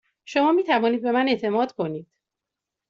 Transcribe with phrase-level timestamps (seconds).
[0.25, 2.11] شما می توانید به من اعتماد کنید.